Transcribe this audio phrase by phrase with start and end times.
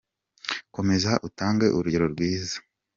[0.75, 2.55] komeza utange urugero rwiza.